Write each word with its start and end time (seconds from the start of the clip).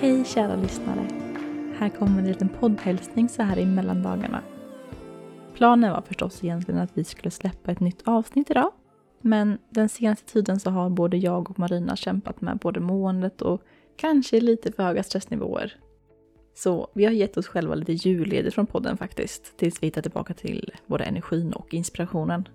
Hej 0.00 0.24
kära 0.24 0.56
lyssnare! 0.56 1.08
Här 1.78 1.88
kommer 1.88 2.18
en 2.18 2.26
liten 2.28 2.48
poddhälsning 2.48 3.28
så 3.28 3.42
här 3.42 3.58
i 3.58 3.66
mellandagarna. 3.66 4.42
Planen 5.54 5.92
var 5.92 6.02
förstås 6.02 6.44
egentligen 6.44 6.80
att 6.80 6.90
vi 6.94 7.04
skulle 7.04 7.30
släppa 7.30 7.70
ett 7.72 7.80
nytt 7.80 8.02
avsnitt 8.04 8.50
idag. 8.50 8.72
Men 9.20 9.58
den 9.70 9.88
senaste 9.88 10.32
tiden 10.32 10.60
så 10.60 10.70
har 10.70 10.90
både 10.90 11.16
jag 11.16 11.50
och 11.50 11.58
Marina 11.58 11.96
kämpat 11.96 12.40
med 12.40 12.58
både 12.58 12.80
måendet 12.80 13.42
och 13.42 13.62
kanske 13.96 14.40
lite 14.40 14.72
för 14.72 14.82
höga 14.82 15.02
stressnivåer. 15.02 15.76
Så 16.54 16.90
vi 16.94 17.04
har 17.04 17.12
gett 17.12 17.36
oss 17.36 17.46
själva 17.46 17.74
lite 17.74 17.92
julledigt 17.92 18.54
från 18.54 18.66
podden 18.66 18.96
faktiskt, 18.96 19.56
tills 19.56 19.82
vi 19.82 19.86
hittar 19.86 20.02
tillbaka 20.02 20.34
till 20.34 20.72
både 20.86 21.04
energin 21.04 21.52
och 21.52 21.74
inspirationen. 21.74 22.48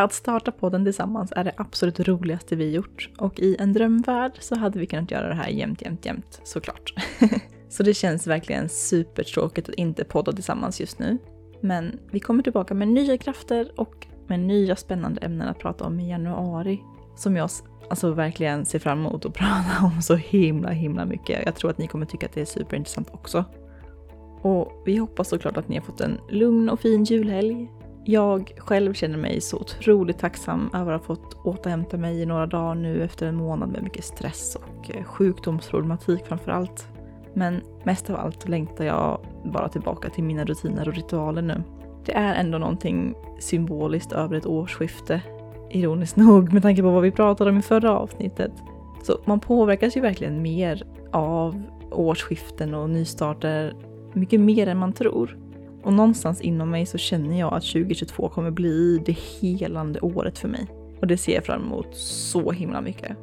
Att 0.00 0.12
starta 0.12 0.52
podden 0.52 0.84
tillsammans 0.84 1.32
är 1.36 1.44
det 1.44 1.52
absolut 1.56 2.00
roligaste 2.00 2.56
vi 2.56 2.70
gjort 2.70 3.10
och 3.18 3.40
i 3.40 3.56
en 3.58 3.72
drömvärld 3.72 4.32
så 4.40 4.58
hade 4.58 4.78
vi 4.78 4.86
kunnat 4.86 5.10
göra 5.10 5.28
det 5.28 5.34
här 5.34 5.48
jämt, 5.48 5.82
jämt, 5.82 6.06
jämt 6.06 6.40
såklart. 6.44 6.94
så 7.68 7.82
det 7.82 7.94
känns 7.94 8.26
verkligen 8.26 8.68
supertråkigt 8.68 9.68
att 9.68 9.74
inte 9.74 10.04
podda 10.04 10.32
tillsammans 10.32 10.80
just 10.80 10.98
nu. 10.98 11.18
Men 11.60 11.98
vi 12.10 12.20
kommer 12.20 12.42
tillbaka 12.42 12.74
med 12.74 12.88
nya 12.88 13.18
krafter 13.18 13.72
och 13.76 14.06
med 14.26 14.40
nya 14.40 14.76
spännande 14.76 15.20
ämnen 15.20 15.48
att 15.48 15.58
prata 15.58 15.84
om 15.84 16.00
i 16.00 16.10
januari. 16.10 16.80
Som 17.16 17.36
jag 17.36 17.50
alltså 17.90 18.12
verkligen 18.12 18.66
ser 18.66 18.78
fram 18.78 18.98
emot 18.98 19.26
att 19.26 19.34
prata 19.34 19.84
om 19.84 20.02
så 20.02 20.14
himla 20.14 20.70
himla 20.70 21.04
mycket. 21.04 21.42
Jag 21.44 21.54
tror 21.54 21.70
att 21.70 21.78
ni 21.78 21.86
kommer 21.86 22.06
tycka 22.06 22.26
att 22.26 22.32
det 22.32 22.40
är 22.40 22.44
superintressant 22.44 23.08
också. 23.12 23.44
Och 24.42 24.82
vi 24.86 24.96
hoppas 24.96 25.28
såklart 25.28 25.56
att 25.56 25.68
ni 25.68 25.76
har 25.76 25.84
fått 25.84 26.00
en 26.00 26.18
lugn 26.30 26.68
och 26.68 26.80
fin 26.80 27.04
julhelg. 27.04 27.68
Jag 28.04 28.52
själv 28.58 28.94
känner 28.94 29.18
mig 29.18 29.40
så 29.40 29.56
otroligt 29.56 30.18
tacksam 30.18 30.70
över 30.74 30.92
att 30.92 31.06
ha 31.06 31.16
fått 31.16 31.34
återhämta 31.44 31.96
mig 31.96 32.22
i 32.22 32.26
några 32.26 32.46
dagar 32.46 32.74
nu 32.74 33.04
efter 33.04 33.26
en 33.26 33.36
månad 33.36 33.68
med 33.68 33.82
mycket 33.82 34.04
stress 34.04 34.56
och 34.56 34.96
eh, 34.96 35.04
sjukdomsproblematik 35.04 36.26
framför 36.26 36.50
allt. 36.50 36.88
Men 37.34 37.60
mest 37.84 38.10
av 38.10 38.16
allt 38.16 38.48
längtar 38.48 38.84
jag 38.84 39.20
bara 39.44 39.68
tillbaka 39.68 40.10
till 40.10 40.24
mina 40.24 40.44
rutiner 40.44 40.88
och 40.88 40.94
ritualer 40.94 41.42
nu. 41.42 41.62
Det 42.04 42.12
är 42.12 42.34
ändå 42.34 42.58
någonting 42.58 43.14
symboliskt 43.38 44.12
över 44.12 44.36
ett 44.36 44.46
årsskifte, 44.46 45.22
ironiskt 45.70 46.16
nog 46.16 46.52
med 46.52 46.62
tanke 46.62 46.82
på 46.82 46.90
vad 46.90 47.02
vi 47.02 47.10
pratade 47.10 47.50
om 47.50 47.58
i 47.58 47.62
förra 47.62 47.98
avsnittet. 47.98 48.52
Så 49.02 49.20
man 49.24 49.40
påverkas 49.40 49.96
ju 49.96 50.00
verkligen 50.00 50.42
mer 50.42 50.86
av 51.12 51.62
årsskiften 51.90 52.74
och 52.74 52.90
nystarter, 52.90 53.74
mycket 54.12 54.40
mer 54.40 54.66
än 54.66 54.78
man 54.78 54.92
tror. 54.92 55.38
Och 55.82 55.92
någonstans 55.92 56.40
inom 56.40 56.70
mig 56.70 56.86
så 56.86 56.98
känner 56.98 57.38
jag 57.38 57.54
att 57.54 57.62
2022 57.62 58.28
kommer 58.28 58.50
bli 58.50 59.02
det 59.06 59.12
helande 59.12 60.00
året 60.00 60.38
för 60.38 60.48
mig. 60.48 60.66
Och 61.00 61.06
det 61.06 61.16
ser 61.16 61.34
jag 61.34 61.44
fram 61.44 61.62
emot 61.62 61.88
så 61.96 62.52
himla 62.52 62.80
mycket. 62.80 63.16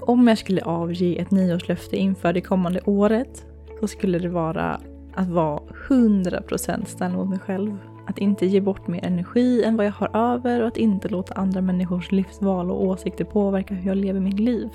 Om 0.00 0.28
jag 0.28 0.38
skulle 0.38 0.62
avge 0.62 1.16
ett 1.20 1.30
nyårslöfte 1.30 1.96
inför 1.96 2.32
det 2.32 2.40
kommande 2.40 2.80
året 2.84 3.46
så 3.80 3.88
skulle 3.88 4.18
det 4.18 4.28
vara 4.28 4.80
att 5.14 5.28
vara 5.28 5.60
100% 5.88 6.84
snäll 6.84 7.12
mot 7.12 7.28
mig 7.28 7.38
själv. 7.38 7.76
Att 8.06 8.18
inte 8.18 8.46
ge 8.46 8.60
bort 8.60 8.88
mer 8.88 9.04
energi 9.04 9.64
än 9.64 9.76
vad 9.76 9.86
jag 9.86 9.92
har 9.92 10.16
över 10.16 10.60
och 10.60 10.68
att 10.68 10.76
inte 10.76 11.08
låta 11.08 11.34
andra 11.34 11.60
människors 11.60 12.12
livsval 12.12 12.70
och 12.70 12.84
åsikter 12.84 13.24
påverka 13.24 13.74
hur 13.74 13.88
jag 13.88 13.96
lever 13.96 14.20
mitt 14.20 14.40
liv. 14.40 14.68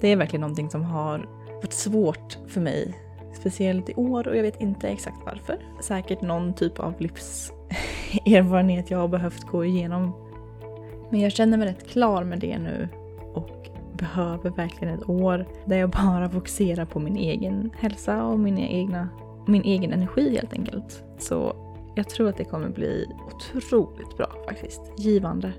Det 0.00 0.08
är 0.08 0.16
verkligen 0.16 0.40
någonting 0.40 0.70
som 0.70 0.84
har 0.84 1.28
varit 1.56 1.72
svårt 1.72 2.38
för 2.46 2.60
mig 2.60 2.94
Speciellt 3.46 3.88
i 3.88 3.94
år 3.94 4.28
och 4.28 4.36
jag 4.36 4.42
vet 4.42 4.60
inte 4.60 4.88
exakt 4.88 5.16
varför. 5.24 5.58
Säkert 5.80 6.22
någon 6.22 6.54
typ 6.54 6.78
av 6.80 6.94
livserfarenhet 6.98 8.90
jag 8.90 8.98
har 8.98 9.08
behövt 9.08 9.44
gå 9.44 9.64
igenom. 9.64 10.12
Men 11.10 11.20
jag 11.20 11.32
känner 11.32 11.58
mig 11.58 11.68
rätt 11.68 11.88
klar 11.88 12.24
med 12.24 12.38
det 12.38 12.58
nu 12.58 12.88
och 13.34 13.68
behöver 13.92 14.50
verkligen 14.50 14.94
ett 14.94 15.08
år 15.08 15.46
där 15.64 15.76
jag 15.76 15.90
bara 15.90 16.30
fokuserar 16.30 16.84
på 16.84 17.00
min 17.00 17.16
egen 17.16 17.70
hälsa 17.78 18.24
och 18.24 18.38
mina 18.38 18.60
egna, 18.60 19.08
min 19.46 19.62
egen 19.62 19.92
energi 19.92 20.36
helt 20.36 20.52
enkelt. 20.52 21.04
Så 21.18 21.56
jag 21.94 22.08
tror 22.08 22.28
att 22.28 22.36
det 22.36 22.44
kommer 22.44 22.68
bli 22.68 23.06
otroligt 23.26 24.16
bra 24.16 24.28
faktiskt. 24.48 24.92
Givande. 24.98 25.52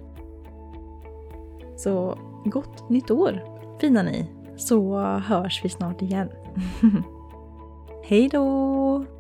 Så 1.77 2.17
gott 2.45 2.89
nytt 2.89 3.11
år 3.11 3.41
fina 3.81 4.03
ni! 4.03 4.29
Så 4.57 4.99
hörs 4.99 5.65
vi 5.65 5.69
snart 5.69 6.01
igen. 6.01 6.29
Hej 8.09 8.29
då! 8.29 9.16